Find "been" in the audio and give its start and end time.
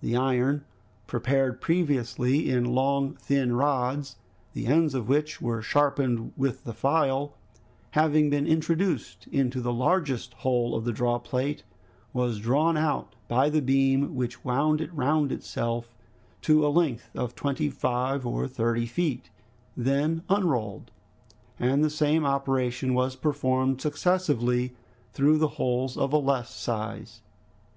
8.30-8.46